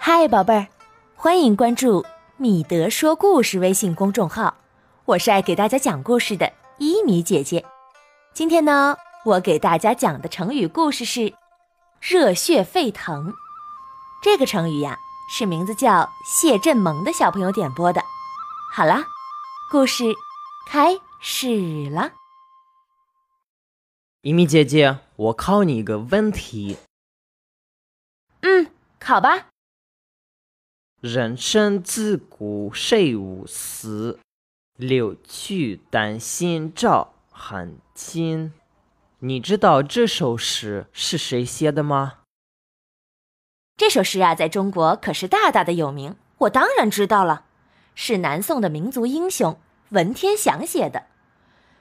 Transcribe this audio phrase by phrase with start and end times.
[0.00, 0.68] 嗨，宝贝儿，
[1.16, 2.06] 欢迎关注
[2.36, 4.56] 米德说故事微信公众号，
[5.04, 7.64] 我是爱给大家讲故事的伊米姐姐。
[8.32, 11.34] 今天呢，我给大家讲的成语故事是
[12.00, 13.34] “热血沸腾”。
[14.22, 14.96] 这个成语呀，
[15.30, 18.00] 是名字叫谢振萌的小朋友点播的。
[18.72, 19.04] 好啦，
[19.70, 20.04] 故事
[20.68, 22.12] 开始了。
[24.22, 26.78] 伊米姐姐，我考你一个问题。
[28.40, 28.68] 嗯，
[29.00, 29.48] 考吧。
[31.00, 34.18] 人生自古谁无死，
[34.74, 38.52] 留取丹心照汗青。
[39.20, 42.14] 你知道这首诗是谁写的吗？
[43.76, 46.16] 这首诗啊，在中国可是大大的有名。
[46.38, 47.44] 我当然知道了，
[47.94, 49.56] 是南宋的民族英雄
[49.90, 51.04] 文天祥写的。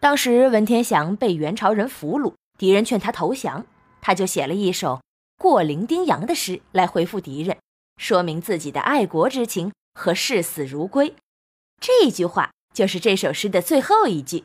[0.00, 3.64] 当时文天祥被元朝人俘虏，敌人劝他投降，
[4.02, 4.96] 他就写了一首
[5.38, 7.56] 《过零丁洋》的诗来回复敌人，
[7.98, 11.14] 说明自己的爱国之情和视死如归。
[11.78, 14.44] 这句话就是这首诗的最后一句。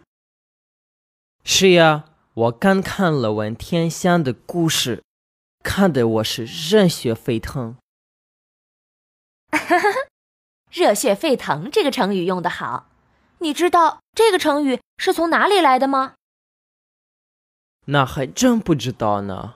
[1.46, 5.04] 是呀，我刚看了文天祥的故事，
[5.64, 7.78] 看得我是热血沸腾。
[9.52, 9.90] 哈哈，
[10.72, 12.90] 热血沸腾这个成语用得好。
[13.40, 16.16] 你知道这个成语是从哪里来的吗？
[17.86, 19.56] 那还真不知道呢。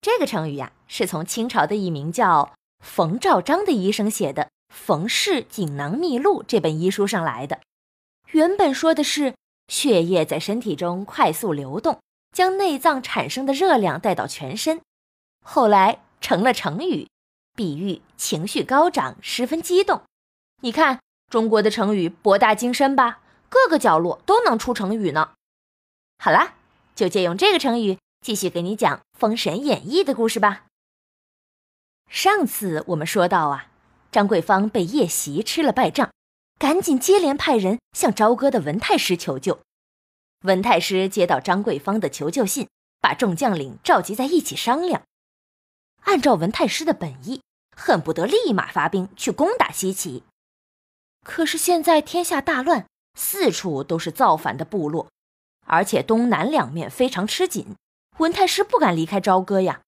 [0.00, 2.52] 这个成语呀，是从清朝的一名叫
[2.84, 7.60] 冯兆章的医生写的《冯氏锦囊秘录》这本医书上来的。
[8.32, 9.34] 原本说的是
[9.68, 12.00] 血液在身体中快速流动，
[12.32, 14.80] 将内脏产生的热量带到全身，
[15.44, 17.08] 后来成了成语，
[17.54, 20.02] 比喻情绪高涨，十分激动。
[20.60, 20.98] 你看。
[21.30, 25.34] 中国的成语博大精深吧，各个角落都能出成语呢。
[26.18, 26.54] 好啦，
[26.96, 30.64] 就借用这个成语，继续给你讲《封神演义》的故事吧。
[32.10, 33.68] 上次我们说到啊，
[34.10, 36.10] 张桂芳被夜袭吃了败仗，
[36.58, 39.60] 赶紧接连派人向朝歌的文太师求救。
[40.42, 42.68] 文太师接到张桂芳的求救信，
[43.00, 45.02] 把众将领召集在一起商量，
[46.02, 47.42] 按照文太师的本意，
[47.76, 50.24] 恨不得立马发兵去攻打西岐。
[51.24, 55.06] 可是现在天下大乱，四处都是造反的部落，
[55.64, 57.76] 而且东南两面非常吃紧，
[58.18, 59.82] 文太师不敢离开朝歌呀。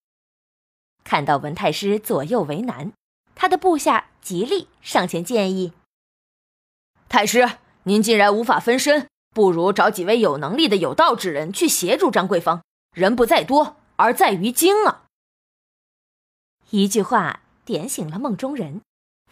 [1.04, 2.92] 看到文太师左右为难，
[3.34, 5.72] 他的部下吉利上前建议
[7.08, 12.62] ：“太师，您既然无法分身，不如找几位有能力的有道之人去协助张桂芳。
[12.94, 15.06] 人不在多，而在于精啊！”
[16.70, 18.80] 一句话点醒了梦中人。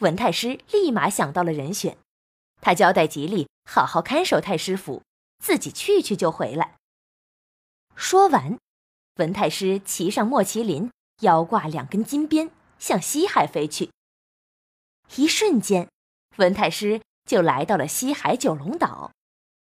[0.00, 1.98] 文太师立马想到了人选，
[2.62, 5.02] 他交代吉利好好看守太师府，
[5.44, 6.76] 自己去去就回来。
[7.94, 8.58] 说完，
[9.16, 13.91] 文太师骑上莫麒麟，腰挂两根金鞭，向西海飞去。
[15.16, 15.88] 一瞬间，
[16.36, 19.12] 文太师就来到了西海九龙岛，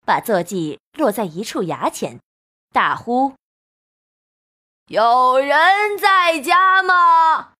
[0.05, 2.19] 把坐骑落在一处崖前，
[2.71, 3.35] 大呼
[4.87, 7.53] ：“有人在家吗？”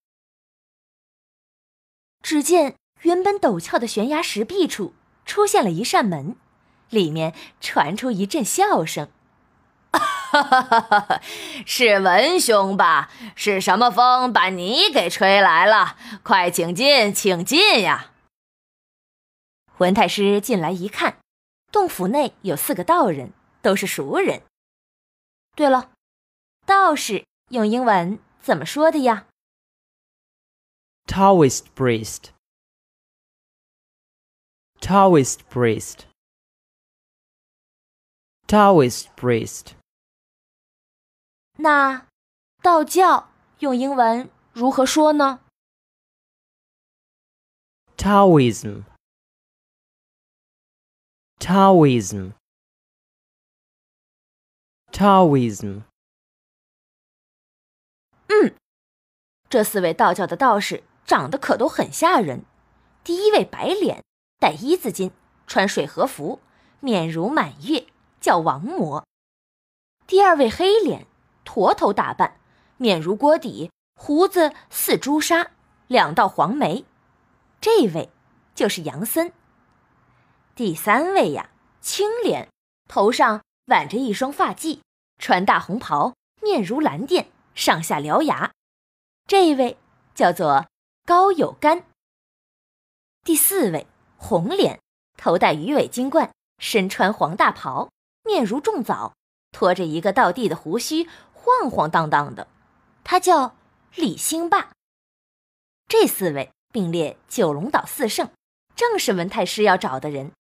[2.22, 4.96] 只见原本陡峭的悬崖石壁处
[5.26, 6.36] 出现了一扇门，
[6.90, 9.10] 里面传出一阵笑声
[11.66, 13.10] ：“是文兄吧？
[13.36, 15.98] 是什么风把你给吹来了？
[16.24, 18.12] 快请进，请进呀！”
[19.80, 21.18] 文太师进来一看，
[21.72, 24.42] 洞府内有四个道人，都是熟人。
[25.56, 25.92] 对了，
[26.66, 29.28] 道士用英文怎么说的呀
[31.08, 32.30] ？Taoist priest.
[34.80, 36.06] Taoist priest.
[38.48, 39.74] Taoist priest.
[41.58, 42.08] 那
[42.62, 43.30] 道教
[43.60, 45.40] 用英文如何说呢
[47.98, 48.84] ？Taoism.
[51.40, 52.34] Taoism.
[54.92, 55.84] Taoism.
[58.28, 58.56] 嗯，
[59.50, 60.84] 这四位道教的道士。
[61.06, 62.44] 长得可都很吓人。
[63.04, 64.04] 第一位白脸，
[64.40, 65.12] 戴一字巾，
[65.46, 66.40] 穿水和服，
[66.80, 67.86] 面如满月，
[68.20, 69.06] 叫王魔。
[70.08, 71.06] 第二位黑脸，
[71.46, 72.38] 驼头打扮，
[72.76, 75.52] 面如锅底，胡子似朱砂，
[75.88, 76.84] 两道黄眉，
[77.62, 78.10] 这位
[78.54, 79.32] 就是杨森。
[80.56, 81.50] 第三位呀，
[81.80, 82.50] 青脸，
[82.90, 84.82] 头上挽着一双发髻，
[85.20, 88.52] 穿大红袍，面如蓝靛，上下獠牙，
[89.26, 89.78] 这位
[90.14, 90.66] 叫做。
[91.08, 91.84] 高有干。
[93.24, 93.86] 第四位
[94.18, 94.80] 红脸，
[95.18, 97.92] 头戴鱼尾金冠，身穿黄大袍，
[98.24, 99.14] 面如重枣，
[99.52, 101.08] 拖着一个倒地的胡须，
[101.46, 102.48] 晃晃荡荡的，
[103.04, 103.56] 他叫
[103.94, 104.72] 李兴霸。
[105.88, 108.32] 这四位并列九龙岛四圣，
[108.76, 110.32] 正是文太师要找的人。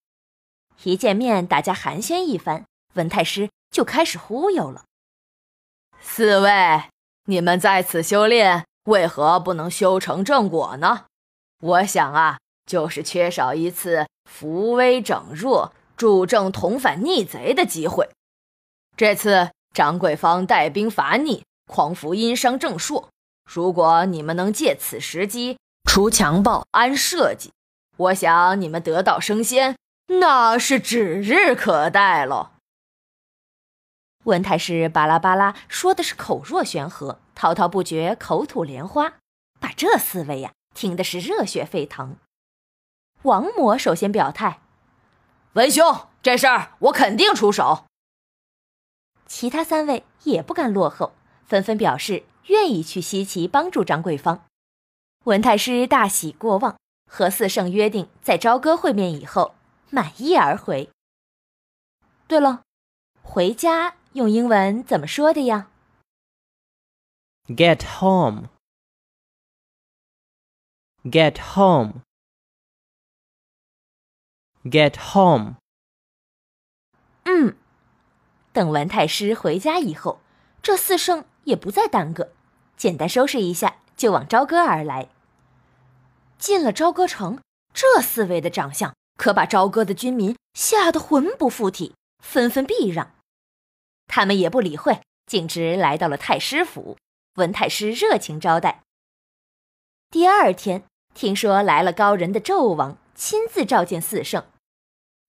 [0.82, 2.66] 一见面，大家寒暄一番，
[2.96, 4.86] 文太师就开始忽悠了
[6.02, 6.90] ：“四位，
[7.26, 11.06] 你们在此修炼，为何不能修成正果呢？
[11.60, 18.10] 我想啊，就是缺少一次扶危整弱、助正同反逆贼的机会。
[18.98, 23.10] 这次张桂芳带兵伐逆，匡扶殷商正朔。
[23.44, 27.52] 如果你们能借此时机除强暴、安社稷，
[27.98, 29.76] 我想你们得道升仙。”
[30.08, 32.52] 那是指日可待了。
[34.26, 39.16] 文太师巴拉巴拉说的是口若悬河，滔滔不绝，口吐莲花，
[39.60, 42.18] 把这四位呀听的是热血沸腾。
[43.24, 44.62] 王魔首先表态
[45.54, 47.86] ：“文兄，这事儿我肯定出手。”
[49.26, 51.14] 其他三位也不甘落后，
[51.46, 54.46] 纷纷表示愿意去西岐帮助张桂芳。
[55.26, 56.78] 文太师大喜过望，
[57.12, 59.56] 和四圣约定在朝歌会面以后。
[59.92, 60.90] 满意而回。
[62.28, 62.64] 对了，
[63.22, 65.70] 回家用英文怎么说的呀
[67.46, 68.50] ？Get home.
[71.04, 72.02] Get home.
[74.64, 75.56] Get home.
[77.24, 77.56] 嗯，
[78.56, 80.22] 等文太师回家以后，
[80.64, 82.30] 这四圣也不再耽搁，
[82.78, 85.10] 简单收拾一下，就往朝歌而来。
[86.40, 87.42] 进了朝歌城，
[87.74, 88.96] 这四位的长相。
[89.18, 93.12] 可把朝歌的军民吓得魂不附体，纷纷避让。
[94.08, 96.98] 他们也不理会，径直来到了太师府。
[97.36, 98.84] 文太师热情招待。
[100.10, 104.46] 第二天，听说来了高人的纣王，亲自召见四圣。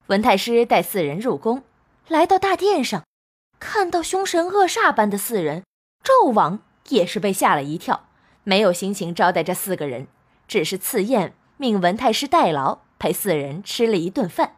[0.06, 1.64] 文太师带四人入宫，
[2.06, 3.04] 来到大殿上，
[3.58, 5.62] 看到凶神恶煞般的四人，
[6.02, 8.08] 纣王也是被吓了一跳，
[8.44, 10.06] 没有心情招待这四个人，
[10.46, 12.86] 只是赐宴，命文太师代劳。
[12.98, 14.54] 陪四人吃了一顿饭。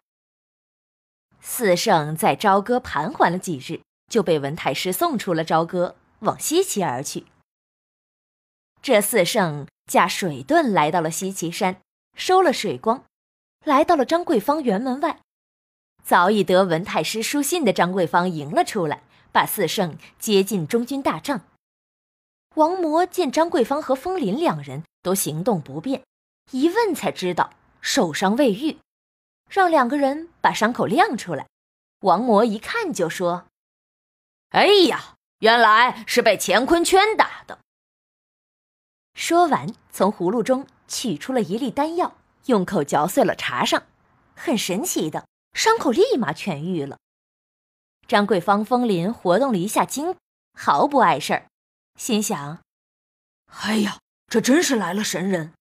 [1.41, 7.25] 四圣在朝歌盘桓了几日，就被文太师送出了朝歌，往西岐而去。
[8.81, 11.81] 这四圣驾水遁来到了西岐山，
[12.15, 13.03] 收了水光，
[13.65, 15.19] 来到了张桂芳辕门外。
[16.09, 21.41] 早已得文太师书信的张桂芳迎了出来，把四圣接进中军大帐。
[22.55, 26.01] 王魔见张桂芳和风林两人都行动不便，
[26.49, 27.51] 一问才知道。
[27.79, 28.79] 受伤未愈，
[29.47, 31.45] 让两个人把伤口亮出来。
[31.99, 33.45] 王魔一看就说
[34.49, 37.59] ：“哎呀，原来是被乾坤圈打的。”
[39.13, 42.15] 说完，从葫芦中取出了一粒丹药，
[42.47, 43.83] 用口嚼碎了插上，
[44.35, 46.97] 很神奇的，伤口立马痊愈了。
[48.07, 50.15] 张桂芳、风林活动了一下筋，
[50.53, 51.47] 毫不碍事儿，
[51.95, 52.59] 心想
[53.61, 55.53] ：“哎呀，这真是来了神人。”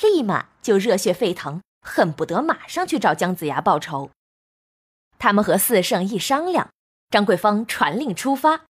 [0.00, 4.10] 立马就热血沸腾，恨不得马上去找姜子牙报仇。
[5.18, 6.70] 他们和四圣一商量，
[7.10, 8.64] 张桂芳传令出发，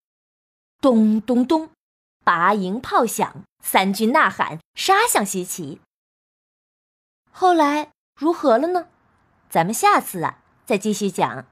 [0.80, 1.70] 咚咚咚，
[2.24, 5.80] 拔营炮响，三军呐喊，杀向西岐。
[7.30, 8.88] 后来如何了呢？
[9.50, 11.46] 咱们下次啊再继续讲。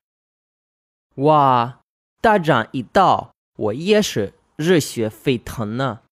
[1.16, 1.80] 哇，
[2.20, 6.02] 大涨一到，我也是热血沸腾呢。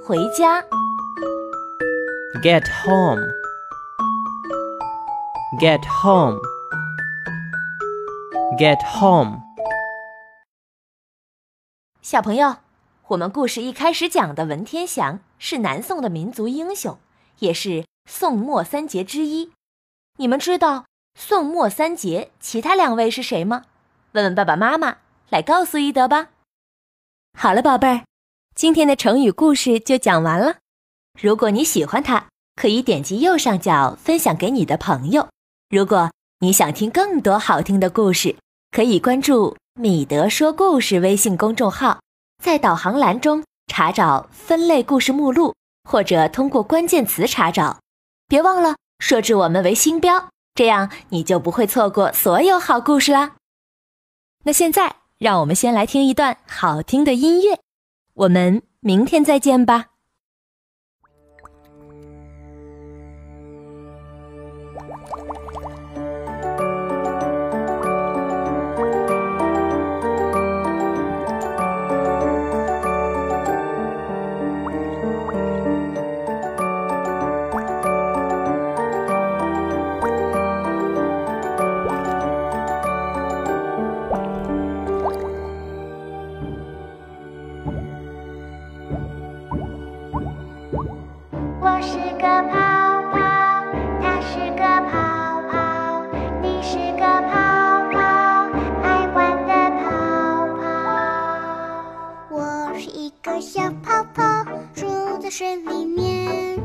[0.04, 0.62] 回家
[2.42, 3.26] Get home
[5.58, 6.38] Get home
[8.58, 9.40] Get home
[12.13, 12.57] 小朋友，
[13.07, 16.99] 我们故事一开始讲的文天祥是南宋的民族英雄，
[17.39, 19.51] 也是宋末三杰之一。
[20.19, 20.85] 你们知道
[21.19, 23.63] 宋末三杰其他两位是谁吗？
[24.11, 24.97] 问问爸爸妈妈，
[25.29, 26.29] 来告诉一德吧。
[27.35, 28.05] 好了，宝贝儿，
[28.53, 30.57] 今天的成语故事就讲完了。
[31.19, 35.29] 如果你喜欢它，可以点击右上角分享给你的朋友。
[35.71, 38.35] 如果你想听更多好听的故事，
[38.69, 42.01] 可以关注“米德说故事”微信公众号，
[42.43, 45.55] 在导航栏中查找分类故事目录，
[45.89, 47.79] 或者通过关键词查找。
[48.27, 48.75] 别忘了。
[48.99, 53.35] 设置我们为星标，这样你就不会错过所有好故事啦。
[54.43, 57.59] 那现在，让我们先来听一段好听的音乐，
[58.13, 59.92] 我们明天再见吧。
[91.85, 92.55] 是个泡
[93.11, 93.19] 泡，
[94.01, 94.91] 它是个泡
[95.51, 95.53] 泡，
[96.41, 97.31] 你是个泡
[97.91, 97.99] 泡，
[98.83, 99.83] 爱玩的泡
[100.57, 100.61] 泡。
[102.29, 104.23] 我是一个小泡泡，
[104.73, 106.59] 住在水里面，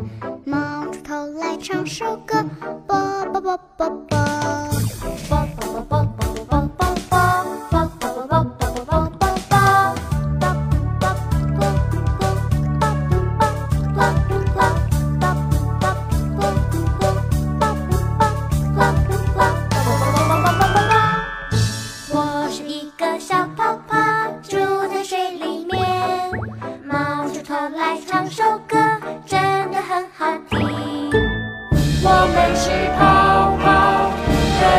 [0.45, 2.45] 冒出头来唱首歌，
[2.87, 4.18] 啵啵啵啵啵。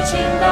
[0.10, 0.49] 情